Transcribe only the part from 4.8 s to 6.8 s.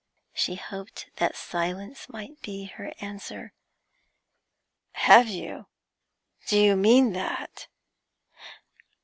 'Have you? Do you